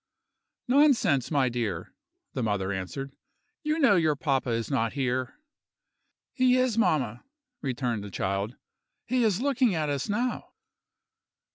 "Nonsense, 0.67 1.29
my 1.29 1.47
dear!" 1.47 1.93
the 2.33 2.41
mother 2.41 2.71
answered, 2.71 3.11
"you 3.61 3.77
know 3.77 3.97
your 3.97 4.15
papa 4.15 4.49
is 4.49 4.71
not 4.71 4.93
here!"—"He 4.93 6.55
is 6.55 6.73
indeed, 6.75 6.79
mamma," 6.81 7.23
returned 7.61 8.03
the 8.03 8.09
child, 8.09 8.55
"he 9.05 9.23
is 9.23 9.41
looking 9.43 9.75
at 9.75 9.89
us 9.89 10.09
now." 10.09 10.53